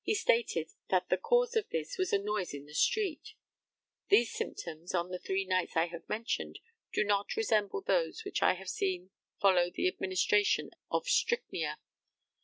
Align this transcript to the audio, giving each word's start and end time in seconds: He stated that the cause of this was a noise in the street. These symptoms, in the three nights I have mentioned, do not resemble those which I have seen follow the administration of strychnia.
He 0.00 0.14
stated 0.14 0.70
that 0.90 1.08
the 1.08 1.16
cause 1.16 1.56
of 1.56 1.68
this 1.70 1.98
was 1.98 2.12
a 2.12 2.20
noise 2.20 2.54
in 2.54 2.66
the 2.66 2.72
street. 2.72 3.34
These 4.10 4.32
symptoms, 4.32 4.94
in 4.94 5.08
the 5.08 5.18
three 5.18 5.44
nights 5.44 5.76
I 5.76 5.86
have 5.86 6.08
mentioned, 6.08 6.60
do 6.92 7.02
not 7.02 7.34
resemble 7.34 7.82
those 7.82 8.24
which 8.24 8.44
I 8.44 8.54
have 8.54 8.68
seen 8.70 9.10
follow 9.40 9.68
the 9.72 9.88
administration 9.88 10.70
of 10.88 11.08
strychnia. 11.08 11.80